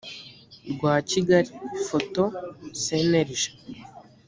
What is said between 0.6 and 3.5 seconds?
rwa kigali photo cnlg